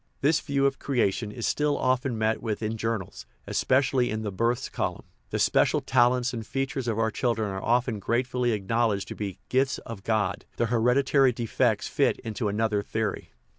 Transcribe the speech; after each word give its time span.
This 0.21 0.39
view 0.39 0.65
of 0.65 0.79
creation 0.79 1.31
is 1.31 1.45
still 1.45 1.77
often 1.77 2.17
met 2.17 2.41
with 2.41 2.63
in 2.63 2.75
journals, 2.75 3.27
especially 3.45 4.09
in 4.09 4.23
the" 4.23 4.31
births" 4.41 4.67
column. 4.67 5.05
The 5.29 5.37
special 5.37 5.79
talents 5.79 6.33
and 6.33 6.43
features 6.43 6.87
of 6.87 6.97
our 6.97 7.11
children 7.11 7.51
are 7.51 7.61
often 7.61 7.99
gratefully 7.99 8.51
acknowledged 8.51 9.07
to 9.09 9.15
be 9.15 9.37
"gifts 9.49 9.77
of 9.85 10.03
God"; 10.03 10.45
their 10.57 10.65
hereditary 10.73 11.31
defects 11.33 11.87
fit 11.87 12.17
into 12.21 12.47
another 12.47 12.81
theory. 12.81 13.29